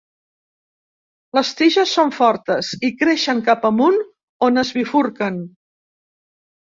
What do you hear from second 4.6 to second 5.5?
es bifurquen.